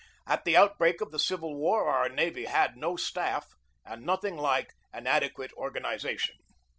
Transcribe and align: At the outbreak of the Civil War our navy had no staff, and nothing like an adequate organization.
At 0.25 0.45
the 0.45 0.57
outbreak 0.57 0.99
of 1.01 1.11
the 1.11 1.19
Civil 1.19 1.55
War 1.59 1.87
our 1.87 2.09
navy 2.09 2.45
had 2.45 2.75
no 2.75 2.95
staff, 2.97 3.53
and 3.85 4.03
nothing 4.03 4.35
like 4.35 4.73
an 4.91 5.05
adequate 5.05 5.53
organization. 5.53 6.37